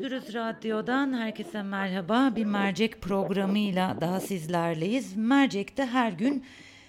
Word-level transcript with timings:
Dürüst 0.00 0.34
Radyo'dan 0.34 1.12
herkese 1.12 1.62
merhaba. 1.62 2.32
Bir 2.36 2.44
mercek 2.44 3.00
programıyla 3.00 3.96
daha 4.00 4.20
sizlerleyiz. 4.20 5.16
Mercek'te 5.16 5.86
her 5.86 6.12
gün 6.12 6.44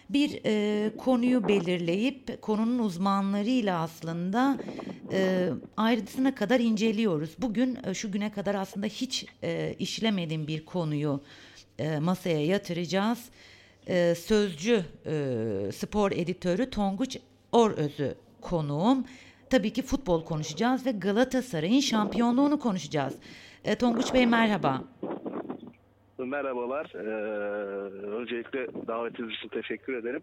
bir 0.10 0.40
e, 0.46 0.92
konuyu 0.98 1.48
belirleyip 1.48 2.42
konunun 2.42 2.80
uzmanlarıyla 2.80 3.82
aslında 3.82 4.58
e, 5.12 5.50
ayrıntısına 5.78 6.36
kadar 6.36 6.60
inceliyoruz. 6.60 7.36
Bugün 7.38 7.78
e, 7.86 7.94
şu 7.94 8.12
güne 8.12 8.32
kadar 8.32 8.56
aslında 8.56 8.86
hiç 8.86 9.26
e, 9.44 9.76
işlemediğim 9.80 10.48
bir 10.48 10.66
konuyu 10.66 11.22
e, 11.80 12.00
masaya 12.00 12.46
yatıracağız. 12.46 13.20
E, 13.88 14.16
sözcü 14.16 14.86
e, 15.06 15.72
spor 15.76 16.12
editörü 16.12 16.70
Tonguç 16.70 17.18
Oröz'ü 17.52 18.16
konuğum. 18.42 19.06
Tabii 19.52 19.74
ki 19.74 19.82
futbol 19.82 20.26
konuşacağız 20.26 20.86
ve 20.86 20.92
Galatasaray'ın 20.92 21.80
şampiyonluğunu 21.80 22.60
konuşacağız. 22.60 23.20
E, 23.66 23.76
Tonguç 23.76 24.14
Bey 24.14 24.28
merhaba. 24.28 24.82
Merhabalar. 26.18 26.92
Ee, 26.96 27.00
öncelikle 28.06 28.68
davetiniz 28.88 29.36
için 29.36 29.48
teşekkür 29.48 29.94
ederim. 29.94 30.22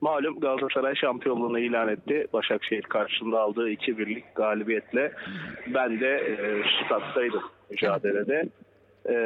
Malum 0.00 0.40
Galatasaray 0.40 0.94
şampiyonluğunu 0.94 1.58
ilan 1.58 1.88
etti. 1.88 2.26
Başakşehir 2.32 2.82
karşısında 2.82 3.40
aldığı 3.40 3.70
2-1'lik 3.70 4.34
galibiyetle 4.34 5.12
ben 5.74 6.00
de 6.00 6.16
e, 6.16 6.62
stat'taydım 6.84 7.42
mücadelede. 7.70 8.48
E, 9.08 9.16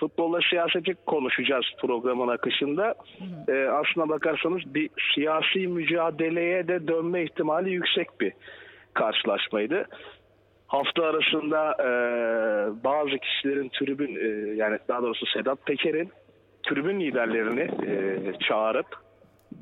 futbolla 0.00 0.40
siyaseti 0.50 0.94
konuşacağız 1.06 1.64
programın 1.80 2.28
akışında. 2.28 2.94
E, 3.48 3.64
aslına 3.64 4.08
bakarsanız 4.08 4.74
bir 4.74 4.90
siyasi 5.14 5.58
mücadeleye 5.58 6.68
de 6.68 6.88
dönme 6.88 7.22
ihtimali 7.22 7.70
yüksek 7.70 8.20
bir 8.20 8.32
karşılaşmaydı 8.94 9.86
hafta 10.70 11.04
arasında 11.04 11.76
e, 11.80 11.88
bazı 12.84 13.18
kişilerin 13.18 13.68
tribün 13.68 14.16
e, 14.16 14.56
yani 14.56 14.78
daha 14.88 15.02
doğrusu 15.02 15.26
Sedat 15.26 15.66
Peker'in 15.66 16.10
tribün 16.62 17.00
liderlerini 17.00 17.60
e, 17.60 18.18
çağırıp 18.48 18.86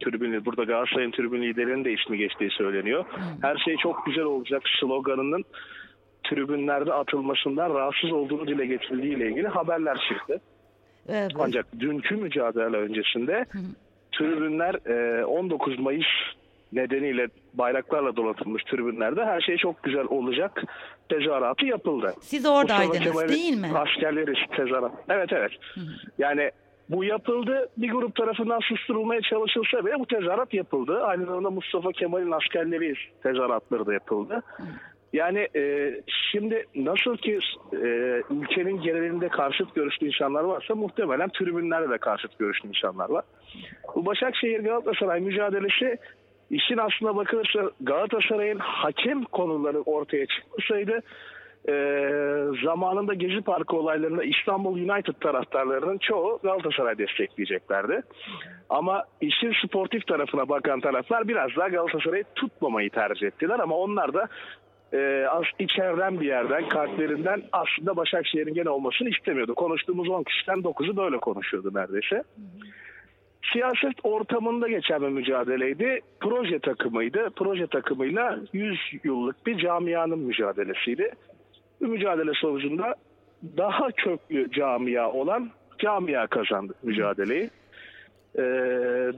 tribün 0.05 0.45
burada 0.45 0.65
Galatasaray'ın 0.65 1.11
tribün 1.11 1.43
liderinin 1.43 1.85
de 1.85 1.93
ismi 1.93 2.19
geçtiği 2.19 2.51
söyleniyor. 2.51 3.05
Her 3.43 3.57
şey 3.57 3.77
çok 3.77 4.07
güzel 4.07 4.25
olacak 4.25 4.63
sloganının 4.81 5.45
tribünlerde 6.31 6.93
atılmasından 6.93 7.75
rahatsız 7.75 8.13
olduğunu 8.13 8.47
dile 8.47 8.67
getirildiği 8.67 9.17
ile 9.17 9.27
ilgili 9.31 9.49
haberler 9.49 9.99
çıktı. 10.09 10.41
Evet. 11.09 11.31
Ancak 11.39 11.67
dünkü 11.81 12.17
mücadele 12.17 12.77
öncesinde 12.77 13.47
tribünler 14.13 14.75
e, 15.21 15.25
19 15.25 15.79
Mayıs 15.79 16.07
nedeniyle 16.73 17.29
bayraklarla 17.55 18.17
donatılmış 18.17 18.65
tribünlerde 18.65 19.25
her 19.25 19.41
şey 19.41 19.57
çok 19.57 19.83
güzel 19.83 20.05
olacak 20.05 20.63
tezahüratı 21.09 21.67
yapıldı. 21.67 22.15
Siz 22.21 22.47
oradaydınız 22.47 23.29
değil 23.29 23.61
mi? 23.61 23.69
Askerleri 23.75 24.35
tezahürat. 24.57 24.93
Evet 25.09 25.33
evet. 25.33 25.53
Yani 26.19 26.51
bu 26.89 27.05
yapıldı. 27.05 27.69
Bir 27.77 27.91
grup 27.91 28.15
tarafından 28.17 28.61
susturulmaya 28.61 29.21
çalışılsa 29.21 29.87
bile 29.87 29.99
bu 29.99 30.07
tezahürat 30.07 30.55
yapıldı. 30.55 31.03
Aynı 31.03 31.27
zamanda 31.27 31.51
Mustafa 31.51 31.93
Kemal'in 31.93 32.31
askerleri 32.31 32.95
tezahüratları 33.23 33.87
da 33.87 33.93
yapıldı. 33.93 34.43
Yani 35.13 35.49
e, 35.57 35.95
şimdi 36.33 36.67
nasıl 36.75 37.17
ki 37.17 37.39
e, 37.73 37.77
ülkenin 38.31 38.81
genelinde 38.81 39.29
karşıt 39.29 39.75
görüşlü 39.75 40.07
insanlar 40.07 40.45
varsa 40.45 40.75
muhtemelen 40.75 41.29
tribünlerde 41.29 41.91
de 41.91 41.99
karşıt 41.99 42.39
görüşlü 42.39 42.69
insanlar 42.69 43.11
var. 43.11 43.25
Bu 43.95 44.07
Başakşehir 44.07 44.61
Galatasaray 44.61 45.21
mücadelesi 45.21 45.99
işin 46.51 46.77
aslına 46.77 47.17
bakılırsa 47.17 47.71
Galatasaray'ın 47.81 48.59
hakem 48.59 49.25
konuları 49.25 49.81
ortaya 49.81 50.27
çıkmasaydı 50.27 51.03
e, 51.69 51.75
zamanında 52.65 53.15
Gezi 53.15 53.41
Parkı 53.41 53.77
olaylarında 53.77 54.25
İstanbul 54.25 54.75
United 54.75 55.15
taraftarlarının 55.21 55.99
çoğu 55.99 56.41
Galatasaray 56.43 56.99
destekleyeceklerdi. 56.99 58.03
Ama 58.69 59.05
işin 59.21 59.53
sportif 59.67 60.07
tarafına 60.07 60.49
bakan 60.49 60.81
taraflar 60.81 61.29
biraz 61.29 61.51
daha 61.57 61.69
Galatasaray'ı 61.69 62.25
tutmamayı 62.35 62.91
tercih 62.91 63.27
ettiler 63.27 63.59
ama 63.59 63.77
onlar 63.77 64.15
da 64.15 64.29
e, 64.93 65.27
as- 65.31 65.55
içeriden 65.59 66.21
bir 66.21 66.27
yerden, 66.27 66.69
kalplerinden 66.69 67.43
aslında 67.53 67.97
Başakşehir'in 67.97 68.55
gene 68.55 68.71
olmasını 68.71 69.09
istemiyordu. 69.09 69.55
Konuştuğumuz 69.55 70.09
10 70.09 70.23
kişiden 70.23 70.59
9'u 70.59 70.97
böyle 70.97 71.17
konuşuyordu 71.19 71.71
neredeyse. 71.75 72.23
Siyaset 73.53 73.95
ortamında 74.03 74.69
geçen 74.69 75.03
bir 75.03 75.09
mücadeleydi. 75.09 76.01
Proje 76.21 76.59
takımıydı. 76.59 77.31
Proje 77.37 77.67
takımıyla 77.67 78.39
100 78.53 78.79
yıllık 79.05 79.47
bir 79.47 79.59
camianın 79.59 80.19
mücadelesiydi. 80.19 81.11
Bu 81.81 81.87
mücadele 81.87 82.33
sonucunda 82.35 82.95
daha 83.57 83.91
köklü 83.91 84.51
camia 84.51 85.13
olan 85.13 85.51
camia 85.79 86.27
kazandı 86.27 86.75
mücadeleyi. 86.83 87.51
Ee, 88.39 88.43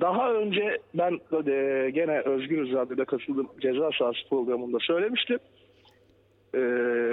daha 0.00 0.32
önce 0.32 0.78
ben 0.94 1.12
e, 1.46 1.90
gene 1.90 2.20
Özgür 2.20 2.72
Radyo'da 2.72 3.04
katıldığım 3.04 3.48
ceza 3.60 3.90
sahası 3.98 4.28
programında 4.30 4.78
söylemiştim. 4.80 5.38
Ee, 6.54 6.58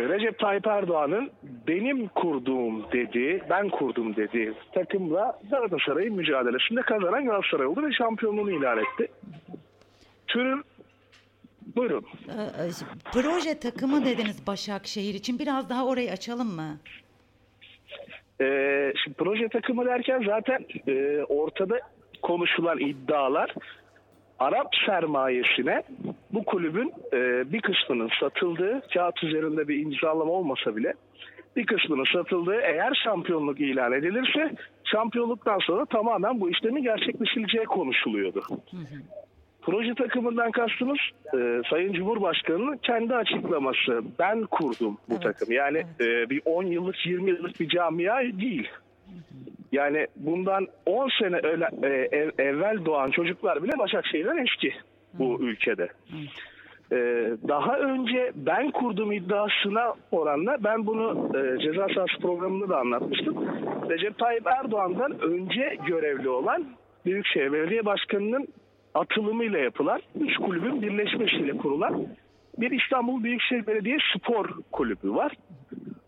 Recep 0.09 0.39
Tayyip 0.39 0.67
Erdoğan'ın 0.67 1.31
benim 1.67 2.07
kurduğum 2.07 2.91
dediği, 2.91 3.41
ben 3.49 3.69
kurdum 3.69 4.15
dediği 4.15 4.53
takımla 4.73 5.39
Galatasaray'ın 5.51 6.15
mücadelesinde 6.15 6.81
kazanan 6.81 7.25
Galatasaray 7.25 7.67
oldu 7.67 7.83
ve 7.83 7.91
şampiyonluğunu 7.91 8.51
ilan 8.51 8.77
etti. 8.77 9.07
Türün 10.27 10.63
buyurun. 11.75 12.05
Ee, 12.27 12.63
e, 12.63 12.69
proje 13.13 13.59
takımı 13.59 14.05
dediniz 14.05 14.47
Başakşehir 14.47 15.13
için. 15.13 15.39
Biraz 15.39 15.69
daha 15.69 15.85
orayı 15.85 16.11
açalım 16.11 16.55
mı? 16.55 16.77
Ee, 18.41 18.93
şimdi 19.03 19.17
proje 19.17 19.47
takımı 19.47 19.85
derken 19.85 20.23
zaten 20.25 20.65
e, 20.87 21.23
ortada 21.23 21.79
konuşulan 22.21 22.79
iddialar 22.79 23.55
Arap 24.39 24.67
sermayesine 24.85 25.83
bu 26.33 26.45
kulübün 26.45 26.93
e, 27.13 27.51
bir 27.53 27.61
kısmının 27.61 28.09
satıldığı, 28.19 28.81
kağıt 28.93 29.23
üzerinde 29.23 29.67
bir 29.67 29.79
imzalama 29.79 30.31
olmasa 30.31 30.75
bile 30.75 30.93
bir 31.55 31.65
kısmının 31.65 32.05
satıldığı 32.13 32.61
eğer 32.61 33.01
şampiyonluk 33.03 33.59
ilan 33.59 33.93
edilirse 33.93 34.55
şampiyonluktan 34.83 35.59
sonra 35.59 35.85
tamamen 35.85 36.41
bu 36.41 36.49
işlemin 36.49 36.83
gerçekleşileceği 36.83 37.65
konuşuluyordu. 37.65 38.43
Proje 39.61 39.95
takımından 39.95 40.51
kastımız 40.51 40.97
e, 41.33 41.61
Sayın 41.69 41.93
Cumhurbaşkanı'nın 41.93 42.77
kendi 42.77 43.15
açıklaması. 43.15 44.01
Ben 44.19 44.45
kurdum 44.45 44.97
bu 45.09 45.13
Evet, 45.13 45.23
takım. 45.23 45.51
Yani 45.51 45.77
e, 45.77 46.29
bir 46.29 46.41
10 46.45 46.63
yıllık 46.63 47.05
20 47.05 47.29
yıllık 47.29 47.59
bir 47.59 47.69
camia 47.69 48.21
değil. 48.21 48.67
Yani 49.71 50.07
bundan 50.15 50.67
10 50.85 51.09
sene 51.21 51.39
öyle, 51.43 51.67
e, 51.83 51.87
ev- 52.17 52.31
evvel 52.39 52.85
doğan 52.85 53.11
çocuklar 53.11 53.63
bile 53.63 53.71
Başakşehir'den 53.79 54.37
eski 54.37 54.73
bu 55.13 55.41
ülkede. 55.41 55.87
E, 56.91 56.97
daha 57.47 57.77
önce 57.79 58.31
ben 58.35 58.71
kurdum 58.71 59.11
iddiasına 59.11 59.93
oranla 60.11 60.57
ben 60.63 60.85
bunu 60.85 61.31
e, 61.37 61.59
ceza 61.59 61.87
sahası 61.95 62.17
programında 62.21 62.69
da 62.69 62.77
anlatmıştım. 62.79 63.35
Recep 63.89 64.17
Tayyip 64.17 64.47
Erdoğan'dan 64.47 65.19
önce 65.21 65.77
görevli 65.87 66.29
olan 66.29 66.65
Büyükşehir 67.05 67.53
Belediye 67.53 67.85
Başkanı'nın 67.85 68.47
atılımıyla 68.93 69.59
yapılan 69.59 70.01
üç 70.19 70.37
kulübün 70.37 70.81
birleşmesiyle 70.81 71.57
kurulan 71.57 72.07
bir 72.57 72.71
İstanbul 72.71 73.23
Büyükşehir 73.23 73.67
Belediye 73.67 73.97
Spor 74.15 74.49
Kulübü 74.71 75.11
var. 75.15 75.31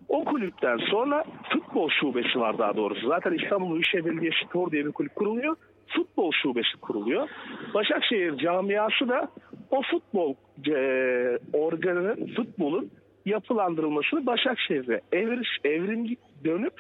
O 0.09 0.25
kulüpten 0.25 0.77
sonra 0.77 1.23
futbol 1.49 1.89
şubesi 1.89 2.39
var 2.39 2.57
daha 2.57 2.75
doğrusu. 2.75 3.07
Zaten 3.07 3.33
İstanbul 3.33 3.73
Büyükşehir 3.73 4.05
Belediye 4.05 4.31
Spor 4.45 4.71
diye 4.71 4.85
bir 4.85 4.91
kulüp 4.91 5.15
kuruluyor. 5.15 5.55
Futbol 5.87 6.31
şubesi 6.31 6.77
kuruluyor. 6.81 7.29
Başakşehir 7.73 8.37
camiası 8.37 9.09
da 9.09 9.29
o 9.71 9.81
futbol 9.81 10.33
e, 10.67 11.39
organının, 11.53 12.33
futbolun 12.35 12.91
yapılandırılmasını 13.25 14.25
Başakşehir'e 14.25 15.01
evriş, 15.11 15.49
evrim 15.63 16.17
dönüp 16.43 16.73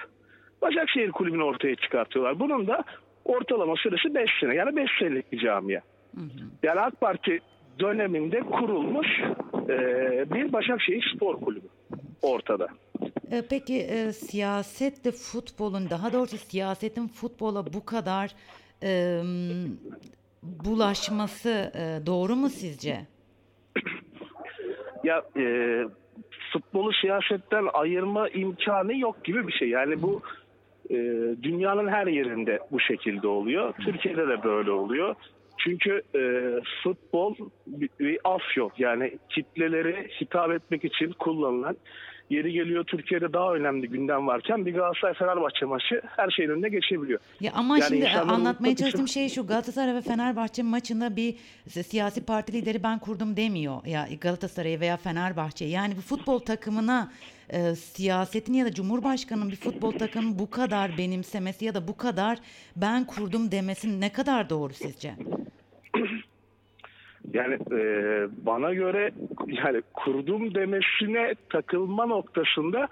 Başakşehir 0.61 1.11
kulübünü 1.11 1.43
ortaya 1.43 1.75
çıkartıyorlar. 1.75 2.39
Bunun 2.39 2.67
da 2.67 2.83
ortalama 3.25 3.75
süresi 3.75 4.15
5 4.15 4.29
sene. 4.39 4.55
Yani 4.55 4.75
5 4.75 4.89
senelik 4.99 5.31
bir 5.31 5.39
camia. 5.39 5.81
Yani 6.63 6.79
AK 6.79 7.01
Parti 7.01 7.39
döneminde 7.79 8.39
kurulmuş 8.39 9.07
e, 9.69 9.77
bir 10.33 10.53
Başakşehir 10.53 11.13
Spor 11.15 11.41
Kulübü 11.41 11.67
ortada. 12.21 12.67
Ee, 13.31 13.43
peki 13.49 13.79
e, 13.79 14.13
siyasetle 14.13 15.11
futbolun 15.11 15.89
daha 15.89 16.13
doğrusu 16.13 16.37
siyasetin 16.37 17.07
futbola 17.07 17.73
bu 17.73 17.85
kadar 17.85 18.35
e, 18.83 19.21
bulaşması 20.43 21.71
e, 21.75 22.05
doğru 22.05 22.35
mu 22.35 22.49
sizce? 22.49 22.97
Ya 25.03 25.23
e, 25.37 25.43
futbolu 26.53 26.93
siyasetten 26.93 27.67
ayırma 27.73 28.29
imkanı 28.29 28.97
yok 28.97 29.23
gibi 29.23 29.47
bir 29.47 29.53
şey. 29.53 29.69
Yani 29.69 30.01
bu 30.01 30.21
e, 30.89 30.95
dünyanın 31.43 31.87
her 31.87 32.07
yerinde 32.07 32.59
bu 32.71 32.79
şekilde 32.79 33.27
oluyor. 33.27 33.73
Türkiye'de 33.85 34.27
de 34.27 34.43
böyle 34.43 34.71
oluyor. 34.71 35.15
Çünkü 35.57 36.01
e, 36.15 36.21
futbol 36.83 37.35
bir, 37.67 37.89
bir 37.99 38.19
af 38.23 38.57
yok. 38.57 38.79
Yani 38.79 39.17
kitleleri 39.29 40.07
hitap 40.21 40.51
etmek 40.51 40.85
için 40.85 41.11
kullanılan 41.11 41.77
yeri 42.29 42.51
geliyor 42.51 42.83
Türkiye'de 42.83 43.33
daha 43.33 43.53
önemli 43.53 43.87
gündem 43.89 44.27
varken 44.27 44.65
bir 44.65 44.73
Galatasaray 44.73 45.13
Fenerbahçe 45.13 45.65
maçı 45.65 46.01
her 46.17 46.29
şeyin 46.29 46.49
önüne 46.49 46.69
geçebiliyor. 46.69 47.19
Ya 47.39 47.51
ama 47.55 47.77
Yani 47.77 47.87
şimdi 47.89 48.09
anlatmaya 48.09 48.71
için- 48.71 48.83
çalıştığım 48.83 49.07
şey 49.07 49.29
şu 49.29 49.47
Galatasaray 49.47 49.95
ve 49.95 50.01
Fenerbahçe 50.01 50.63
maçında 50.63 51.15
bir 51.15 51.35
siyasi 51.83 52.25
parti 52.25 52.53
lideri 52.53 52.83
ben 52.83 52.99
kurdum 52.99 53.37
demiyor 53.37 53.85
ya 53.85 54.07
Galatasaray'ı 54.21 54.79
veya 54.79 54.97
Fenerbahçe. 54.97 55.65
Yani 55.65 55.97
bu 55.97 56.01
futbol 56.01 56.39
takımına 56.39 57.11
e, 57.49 57.75
siyasetin 57.75 58.53
ya 58.53 58.65
da 58.65 58.73
Cumhurbaşkanı'nın 58.73 59.51
bir 59.51 59.55
futbol 59.55 59.91
takımını 59.91 60.39
bu 60.39 60.49
kadar 60.49 60.97
benimsemesi 60.97 61.65
ya 61.65 61.75
da 61.75 61.87
bu 61.87 61.97
kadar 61.97 62.37
ben 62.75 63.05
kurdum 63.05 63.51
demesi 63.51 64.01
ne 64.01 64.11
kadar 64.11 64.49
doğru 64.49 64.73
sizce? 64.73 65.13
Yani 67.33 67.53
e, 67.53 67.81
bana 68.45 68.73
göre 68.73 69.11
yani 69.47 69.81
kurdum 69.93 70.55
demesine 70.55 71.33
takılma 71.49 72.05
noktasında 72.05 72.87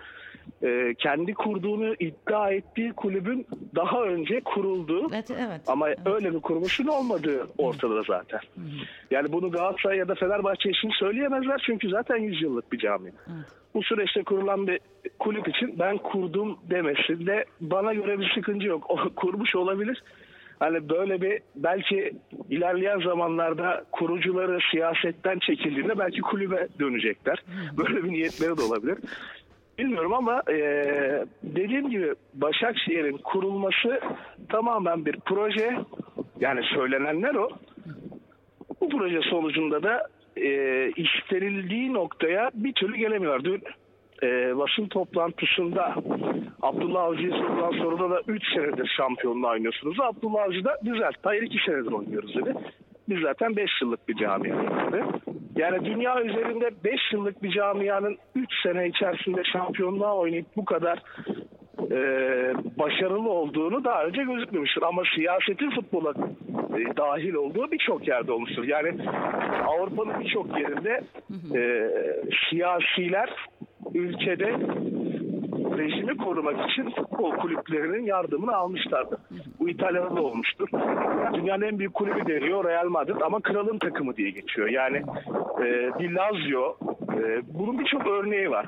e, 0.63 0.93
kendi 0.97 1.33
kurduğunu 1.33 1.93
iddia 1.99 2.51
ettiği 2.51 2.93
kulübün 2.93 3.47
daha 3.75 4.03
önce 4.03 4.41
kurulduğu 4.41 5.07
Evet, 5.13 5.31
evet. 5.31 5.61
ama 5.67 5.87
evet. 5.87 5.99
öyle 6.05 6.33
bir 6.33 6.39
kuruluşun 6.39 6.87
olmadığı 6.87 7.47
ortada 7.57 8.01
zaten. 8.07 8.39
Yani 9.11 9.31
bunu 9.31 9.51
Galatasaray 9.51 9.97
ya 9.97 10.07
da 10.07 10.15
Fenerbahçe 10.15 10.69
için 10.69 10.89
söyleyemezler 10.99 11.63
çünkü 11.65 11.89
zaten 11.89 12.17
100 12.17 12.41
yıllık 12.41 12.71
bir 12.71 12.77
cami. 12.77 13.11
Bu 13.73 13.83
süreçte 13.83 14.23
kurulan 14.23 14.67
bir 14.67 14.79
kulüp 15.19 15.47
için 15.47 15.79
ben 15.79 15.97
kurdum 15.97 16.57
demesinde 16.69 17.45
bana 17.61 17.93
göre 17.93 18.19
bir 18.19 18.31
sıkıntı 18.35 18.65
yok. 18.65 18.85
O 18.89 19.09
kurmuş 19.15 19.55
olabilir. 19.55 20.03
Hani 20.59 20.89
böyle 20.89 21.21
bir 21.21 21.39
belki 21.55 22.13
ilerleyen 22.49 22.99
zamanlarda 22.99 23.85
kurucuları 23.91 24.59
siyasetten 24.71 25.39
çekildiğinde 25.39 25.99
belki 25.99 26.21
kulübe 26.21 26.67
dönecekler. 26.79 27.43
Böyle 27.77 28.03
bir 28.03 28.09
niyetleri 28.11 28.57
de 28.57 28.61
olabilir. 28.61 28.97
Bilmiyorum 29.77 30.13
ama 30.13 30.43
eee, 30.49 31.25
dediğim 31.43 31.89
gibi 31.89 32.13
Başakşehir'in 32.33 33.17
kurulması 33.17 33.99
tamamen 34.49 35.05
bir 35.05 35.17
proje. 35.25 35.77
Yani 36.39 36.61
söylenenler 36.75 37.35
o. 37.35 37.49
Bu 38.81 38.89
proje 38.89 39.21
sonucunda 39.21 39.83
da 39.83 40.07
eee 40.37 40.91
istenildiği 40.95 41.93
noktaya 41.93 42.51
bir 42.53 42.73
türlü 42.73 42.95
gelemiyorlar. 42.97 43.43
Dün 43.43 43.63
eee, 44.23 44.53
basın 44.57 44.87
toplantısında 44.87 45.95
Abdullah 46.61 47.03
Avcı'yı 47.03 47.31
sorulan 47.31 47.71
soruda 47.71 48.09
da 48.09 48.21
3 48.27 48.43
senedir 48.53 48.91
şampiyonluğu 48.97 49.47
oynuyorsunuz. 49.47 49.99
Abdullah 49.99 50.43
Avcı 50.43 50.63
da 50.65 50.77
düzelt. 50.85 51.15
Hayır 51.23 51.41
2 51.41 51.57
senedir 51.65 51.91
oynuyoruz 51.91 52.35
dedi. 52.35 52.53
Biz 53.09 53.21
zaten 53.21 53.55
5 53.55 53.69
yıllık 53.81 54.07
bir 54.07 54.15
dedi. 54.15 55.03
Yani 55.55 55.85
dünya 55.85 56.21
üzerinde 56.21 56.71
5 56.83 56.99
yıllık 57.13 57.43
bir 57.43 57.51
camianın 57.51 58.17
3 58.35 58.49
sene 58.63 58.87
içerisinde 58.87 59.43
şampiyonluğa 59.43 60.15
oynayıp 60.15 60.45
bu 60.55 60.65
kadar 60.65 61.03
e, 61.91 61.99
başarılı 62.79 63.29
olduğunu 63.29 63.83
daha 63.83 64.05
önce 64.05 64.23
gözükmemiştir. 64.23 64.81
Ama 64.81 65.03
siyasetin 65.15 65.69
futbola 65.69 66.13
e, 66.77 66.97
dahil 66.97 67.33
olduğu 67.33 67.71
birçok 67.71 68.07
yerde 68.07 68.31
olmuştur. 68.31 68.63
Yani 68.63 68.95
Avrupa'nın 69.67 70.19
birçok 70.19 70.59
yerinde 70.59 71.01
e, 71.55 71.91
siyasiler 72.49 73.29
ülkede 73.93 74.57
rejimi 75.77 76.17
korumak 76.17 76.69
için 76.69 76.89
futbol 76.89 77.31
kulüplerinin 77.31 78.05
yardımını 78.05 78.55
almışlardı. 78.55 79.17
Bu 79.59 79.69
İtalya'da 79.69 80.15
da 80.15 80.21
olmuştur. 80.21 80.69
Dünyanın 81.33 81.61
en 81.61 81.79
büyük 81.79 81.93
kulübü 81.93 82.27
deniyor 82.27 82.65
Real 82.65 82.89
Madrid 82.89 83.21
ama 83.21 83.39
kralın 83.39 83.77
takımı 83.77 84.15
diye 84.15 84.29
geçiyor. 84.29 84.69
Yani 84.69 84.97
e, 85.59 85.99
bir 85.99 86.11
Lazio 86.11 86.77
e, 87.13 87.41
bunun 87.53 87.79
birçok 87.79 88.07
örneği 88.07 88.51
var. 88.51 88.65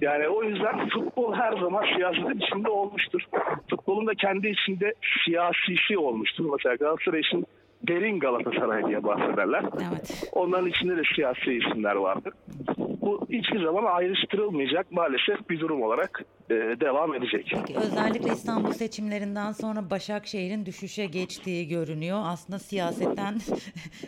Yani 0.00 0.28
o 0.28 0.44
yüzden 0.44 0.88
futbol 0.88 1.34
her 1.34 1.52
zaman 1.52 1.84
siyasetin 1.96 2.40
içinde 2.40 2.70
olmuştur. 2.70 3.22
Futbolun 3.70 4.06
da 4.06 4.14
kendi 4.14 4.48
içinde 4.48 4.94
siyasisi 5.24 5.98
olmuştur. 5.98 6.44
Mesela 6.52 6.74
Galatasaray 6.74 7.20
için 7.20 7.46
derin 7.88 8.18
Galatasaray 8.18 8.86
diye 8.86 9.04
bahsederler. 9.04 9.64
Evet. 9.74 10.30
Onların 10.32 10.66
içinde 10.66 10.96
de 10.96 11.02
siyasi 11.14 11.52
isimler 11.52 11.94
vardır. 11.94 12.32
Bu 13.02 13.26
hiçbir 13.30 13.64
zaman 13.64 13.84
ayrıştırılmayacak 13.84 14.92
maalesef 14.92 15.50
bir 15.50 15.60
durum 15.60 15.82
olarak 15.82 16.24
e, 16.50 16.54
devam 16.54 17.14
edecek. 17.14 17.52
Peki, 17.54 17.78
özellikle 17.78 18.32
İstanbul 18.32 18.72
seçimlerinden 18.72 19.52
sonra 19.52 19.90
Başakşehir'in 19.90 20.66
düşüşe 20.66 21.06
geçtiği 21.06 21.68
görünüyor. 21.68 22.22
Aslında 22.24 22.58
siyasetten 22.58 23.34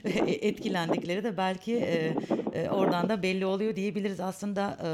etkilendikleri 0.27 1.25
de 1.25 1.37
belki 1.37 1.77
e, 1.77 2.15
e, 2.55 2.71
oradan 2.71 3.09
da 3.09 3.23
belli 3.23 3.47
oluyor 3.47 3.77
diyebiliriz. 3.77 4.21
Aslında 4.21 4.77
e, 4.85 4.89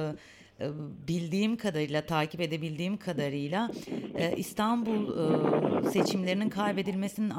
e, 0.61 0.67
bildiğim 1.09 1.57
kadarıyla, 1.57 2.07
takip 2.07 2.41
edebildiğim 2.41 2.97
kadarıyla 2.97 3.71
e, 4.15 4.37
İstanbul 4.37 5.03
e, 5.09 5.91
seçimlerinin 5.91 6.49
kaybedilmesinin 6.49 7.33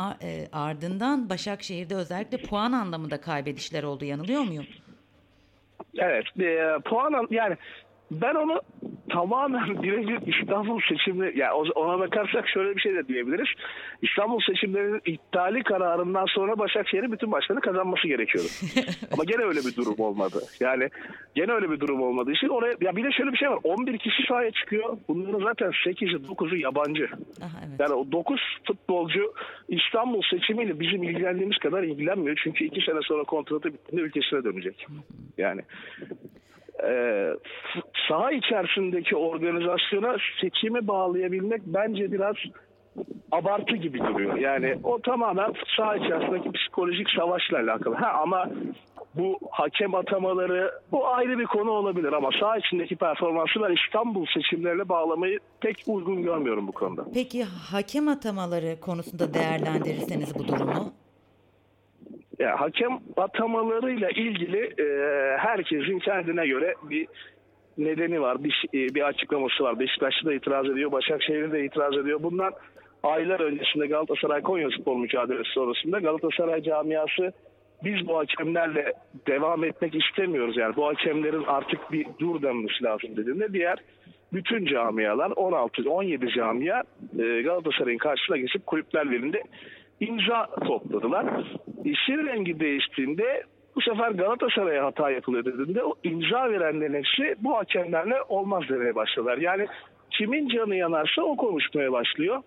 ardından 0.52 1.30
Başakşehir'de 1.30 1.96
özellikle 1.96 2.38
puan 2.38 2.72
anlamında 2.72 3.22
kaybedişler 3.22 3.84
oldu. 3.84 4.06
Yanılıyor 4.06 4.42
muyum? 4.42 4.66
Evet, 5.98 6.26
e, 6.40 6.80
puan 6.86 7.14
al- 7.14 7.28
yani 7.30 7.58
ben 8.12 8.36
onu 8.36 8.62
tamamen 9.10 9.84
birebir 9.84 10.34
İstanbul 10.34 10.80
seçimi 10.90 11.32
yani 11.36 11.54
ona 11.76 12.00
bakarsak 12.00 12.50
şöyle 12.50 12.76
bir 12.76 12.82
şey 12.82 12.96
de 12.96 13.08
diyebiliriz. 13.08 13.48
İstanbul 14.02 14.40
seçimlerinin 14.48 15.02
iptali 15.06 15.64
kararından 15.64 16.26
sonra 16.26 16.60
Başakşehir'in 16.60 17.12
bütün 17.12 17.30
maçlarını 17.30 17.62
kazanması 17.62 18.08
gerekiyordu. 18.08 18.50
Ama 19.14 19.24
gene 19.24 19.44
öyle 19.44 19.60
bir 19.60 19.76
durum 19.76 20.00
olmadı. 20.00 20.42
Yani 20.60 20.90
gene 21.36 21.52
öyle 21.52 21.72
bir 21.72 21.80
durum 21.80 22.02
olmadığı 22.02 22.32
için 22.32 22.48
oraya 22.48 22.76
ya 22.82 22.96
bir 22.96 23.04
de 23.04 23.12
şöyle 23.12 23.32
bir 23.32 23.38
şey 23.38 23.50
var. 23.50 23.60
11 23.64 23.98
kişi 23.98 24.24
sahaya 24.28 24.52
çıkıyor. 24.52 24.98
Bunların 25.08 25.44
zaten 25.44 25.70
8'i 25.70 26.16
9'u 26.16 26.58
yabancı. 26.58 27.10
Aha, 27.42 27.60
evet. 27.68 27.80
Yani 27.80 27.94
o 27.94 28.12
9 28.12 28.42
futbolcu 28.68 29.34
İstanbul 29.68 30.22
seçimiyle 30.32 30.80
bizim 30.80 31.04
ilgilendiğimiz 31.04 31.58
kadar 31.58 31.84
ilgilenmiyor. 31.84 32.40
Çünkü 32.44 32.66
2 32.66 32.82
sene 32.82 33.00
sonra 33.02 33.24
kontratı 33.24 33.74
bittiğinde 33.74 34.06
ülkesine 34.06 34.44
dönecek. 34.44 34.88
Yani 35.38 35.62
e, 36.84 36.94
saha 38.12 38.32
içerisindeki 38.32 39.16
organizasyona 39.16 40.18
seçimi 40.42 40.88
bağlayabilmek 40.88 41.62
bence 41.66 42.12
biraz 42.12 42.36
abartı 43.32 43.76
gibi 43.76 44.00
duruyor. 44.00 44.38
Yani 44.38 44.78
o 44.84 45.02
tamamen 45.02 45.54
saha 45.78 45.96
içerisindeki 45.96 46.52
psikolojik 46.52 47.10
savaşla 47.10 47.58
alakalı. 47.58 47.96
Ha 47.96 48.12
ama 48.24 48.50
bu 49.16 49.40
hakem 49.52 49.96
atamaları 49.96 50.72
bu 50.92 51.08
ayrı 51.08 51.40
bir 51.40 51.46
konu 51.46 51.72
olabilir 51.72 52.14
ama 52.14 52.30
saha 52.40 52.58
içindeki 52.58 52.96
performansı 52.96 53.62
ben 53.62 53.76
İstanbul 53.86 54.26
seçimlerine 54.34 54.90
bağlamayı 54.90 55.40
pek 55.62 55.84
uygun 55.88 56.24
görmüyorum 56.24 56.68
bu 56.68 56.72
konuda. 56.72 57.06
Peki 57.14 57.44
hakem 57.44 58.08
atamaları 58.08 58.80
konusunda 58.82 59.34
değerlendirirseniz 59.34 60.40
bu 60.40 60.48
durumu? 60.48 60.94
Ya, 62.40 62.62
hakem 62.62 63.00
atamalarıyla 63.18 64.10
ilgili 64.10 64.58
e, 64.58 64.86
herkesin 65.38 66.00
kendine 66.00 66.48
göre 66.48 66.76
bir 66.90 67.08
nedeni 67.84 68.22
var, 68.22 68.44
bir, 68.44 68.52
şey- 68.52 68.86
e, 68.86 68.96
bir 68.96 69.02
açıklaması 69.02 69.64
var. 69.64 69.80
Beşiktaşlı 69.80 70.30
da 70.30 70.34
itiraz 70.34 70.70
ediyor, 70.70 70.92
Başakşehir 70.92 71.52
de 71.52 71.66
itiraz 71.66 71.98
ediyor. 71.98 72.24
Bundan 72.24 72.54
aylar 73.04 73.40
öncesinde 73.40 73.88
Galatasaray 73.88 74.42
Konya 74.42 74.70
Spor 74.80 74.98
mücadelesi 74.98 75.52
sonrasında 75.52 76.00
Galatasaray 76.00 76.62
camiası 76.62 77.34
biz 77.84 78.08
bu 78.08 78.18
hakemlerle 78.18 78.94
devam 79.28 79.64
etmek 79.64 79.96
istemiyoruz. 79.96 80.58
Yani 80.58 80.76
bu 80.76 80.88
hakemlerin 80.88 81.44
artık 81.44 81.92
bir 81.92 82.06
dur 82.20 82.42
denmesi 82.42 82.84
lazım 82.84 83.18
dediğinde 83.18 83.54
diğer 83.54 83.78
bütün 84.34 84.66
camialar 84.66 85.32
16 85.32 85.92
17 85.92 86.30
camia 86.36 86.84
e, 87.20 87.42
Galatasaray'ın 87.42 87.98
karşısına 87.98 88.38
geçip 88.38 88.66
kulüpler 88.66 89.12
birliğinde 89.12 89.44
imza 90.00 90.46
topladılar. 90.68 91.26
İşin 91.86 92.26
rengi 92.28 92.60
değiştiğinde 92.60 93.44
bu 93.76 93.82
sefer 93.82 94.12
Galatasaray'a 94.12 94.86
hata 94.86 95.12
yapılıyor 95.12 95.46
dediğinde 95.46 95.84
o 95.84 95.94
imza 96.04 96.50
verenlerin 96.52 96.94
hepsi 96.94 97.36
bu 97.40 97.56
hakemlerle 97.58 98.16
olmaz 98.30 98.64
demeye 98.70 98.96
başladılar. 98.96 99.38
Yani 99.38 99.68
kimin 100.12 100.50
canı 100.50 100.76
yanarsa 100.76 101.22
o 101.22 101.36
konuşmaya 101.38 101.92
başlıyor. 101.92 102.42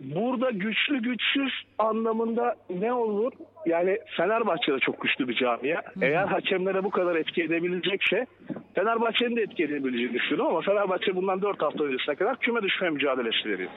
Burada 0.00 0.50
güçlü 0.50 1.02
güçsüz 1.02 1.52
anlamında 1.78 2.56
ne 2.70 2.92
olur? 2.92 3.32
Yani 3.66 3.98
Fenerbahçe 4.16 4.72
de 4.72 4.78
çok 4.78 5.00
güçlü 5.00 5.28
bir 5.28 5.34
camia. 5.34 5.82
Eğer 6.02 6.24
hakemlere 6.26 6.84
bu 6.84 6.90
kadar 6.90 7.16
etki 7.16 7.42
edebilecekse 7.42 8.26
Fenerbahçe'nin 8.74 9.36
de 9.36 9.42
etki 9.42 9.64
edebileceğini 9.64 10.12
düşünüyorum 10.14 10.46
ama 10.46 10.60
Fenerbahçe 10.60 11.16
bundan 11.16 11.42
4 11.42 11.62
hafta 11.62 11.84
öncesine 11.84 12.14
kadar 12.14 12.36
küme 12.38 12.62
düşme 12.62 12.90
mücadelesi 12.90 13.48
veriyor. 13.48 13.70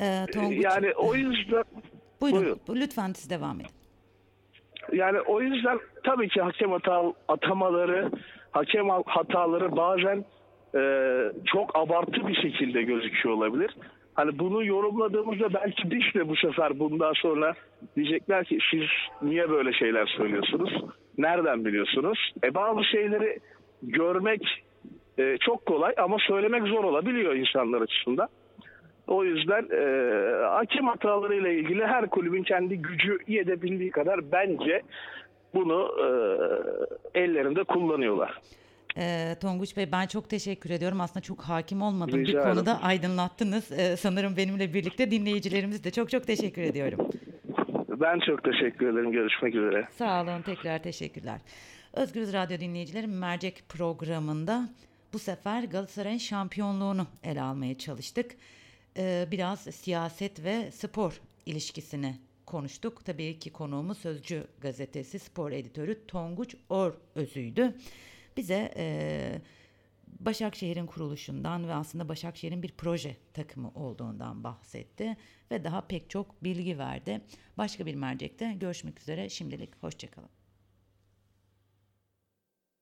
Ee, 0.00 0.26
Tonguç, 0.34 0.64
Yani 0.64 0.92
o 0.96 1.14
yüzden 1.14 1.64
buyurun, 2.20 2.40
buyurun. 2.40 2.60
bu- 2.68 2.76
lütfen 2.76 3.12
siz 3.12 3.30
devam 3.30 3.60
edin. 3.60 3.70
Yani 4.96 5.20
o 5.20 5.40
yüzden 5.40 5.78
tabii 6.04 6.28
ki 6.28 6.40
hakem 6.40 6.70
hata, 6.70 7.12
atamaları, 7.28 8.10
hakem 8.50 8.88
hataları 9.06 9.76
bazen 9.76 10.24
e, 10.74 10.80
çok 11.46 11.76
abartı 11.76 12.28
bir 12.28 12.34
şekilde 12.34 12.82
gözüküyor 12.82 13.36
olabilir. 13.36 13.76
Hani 14.14 14.38
bunu 14.38 14.64
yorumladığımızda 14.64 15.54
belki 15.54 15.90
biz 15.90 16.14
de 16.14 16.28
bu 16.28 16.36
sefer 16.36 16.78
bundan 16.78 17.12
sonra 17.12 17.54
diyecekler 17.96 18.44
ki 18.44 18.58
siz 18.70 18.82
niye 19.22 19.50
böyle 19.50 19.72
şeyler 19.72 20.06
söylüyorsunuz? 20.06 20.70
Nereden 21.18 21.64
biliyorsunuz? 21.64 22.32
E 22.44 22.54
bazı 22.54 22.84
şeyleri 22.84 23.38
görmek 23.82 24.64
e, 25.18 25.36
çok 25.40 25.66
kolay 25.66 25.94
ama 25.98 26.16
söylemek 26.18 26.62
zor 26.62 26.84
olabiliyor 26.84 27.34
insanlar 27.34 27.80
açısından. 27.80 28.28
O 29.06 29.24
yüzden 29.24 29.68
e, 29.72 30.44
hakem 30.44 30.86
hatalarıyla 30.86 31.50
ilgili 31.50 31.86
her 31.86 32.10
kulübün 32.10 32.42
kendi 32.42 32.76
gücü 32.76 33.18
yedebildiği 33.28 33.90
kadar 33.90 34.32
bence 34.32 34.82
bunu 35.54 35.90
e, 36.00 36.08
ellerinde 37.20 37.64
kullanıyorlar. 37.64 38.40
Ee, 38.98 39.36
Tonguç 39.40 39.76
Bey 39.76 39.92
ben 39.92 40.06
çok 40.06 40.30
teşekkür 40.30 40.70
ediyorum. 40.70 41.00
Aslında 41.00 41.20
çok 41.20 41.40
hakim 41.42 41.82
olmadığım 41.82 42.20
bir 42.20 42.26
Rica 42.26 42.40
ederim. 42.40 42.54
konuda 42.54 42.82
aydınlattınız. 42.82 43.72
Ee, 43.72 43.96
sanırım 43.96 44.36
benimle 44.36 44.74
birlikte 44.74 45.10
dinleyicilerimiz 45.10 45.84
de 45.84 45.90
çok 45.90 46.10
çok 46.10 46.26
teşekkür 46.26 46.62
ediyorum. 46.62 47.10
Ben 47.88 48.18
çok 48.18 48.44
teşekkür 48.44 48.92
ederim. 48.92 49.12
Görüşmek 49.12 49.54
üzere. 49.54 49.88
Sağ 49.90 50.22
olun 50.22 50.42
tekrar 50.42 50.82
teşekkürler. 50.82 51.40
Özgürüz 51.92 52.32
Radyo 52.32 52.60
dinleyicileri 52.60 53.06
Mercek 53.06 53.62
programında 53.68 54.68
bu 55.12 55.18
sefer 55.18 55.64
Galatasaray'ın 55.64 56.18
şampiyonluğunu 56.18 57.06
ele 57.24 57.42
almaya 57.42 57.78
çalıştık. 57.78 58.30
Ee, 58.96 59.28
biraz 59.30 59.60
siyaset 59.60 60.44
ve 60.44 60.70
spor 60.70 61.20
ilişkisini 61.46 62.16
konuştuk. 62.46 63.04
Tabii 63.04 63.38
ki 63.38 63.52
konuğumuz 63.52 63.98
Sözcü 63.98 64.46
gazetesi 64.60 65.18
spor 65.18 65.52
editörü 65.52 66.06
Tonguç 66.06 66.54
Or 66.68 66.92
Özü'ydü. 67.14 67.74
Bize 68.36 68.72
e, 68.76 69.40
Başakşehir'in 70.20 70.86
kuruluşundan 70.86 71.68
ve 71.68 71.74
aslında 71.74 72.08
Başakşehir'in 72.08 72.62
bir 72.62 72.72
proje 72.72 73.16
takımı 73.34 73.70
olduğundan 73.74 74.44
bahsetti 74.44 75.16
ve 75.50 75.64
daha 75.64 75.86
pek 75.86 76.10
çok 76.10 76.44
bilgi 76.44 76.78
verdi. 76.78 77.20
Başka 77.58 77.86
bir 77.86 77.94
mercekte 77.94 78.52
görüşmek 78.60 79.00
üzere. 79.00 79.28
Şimdilik 79.28 79.82
hoşçakalın. 79.82 80.45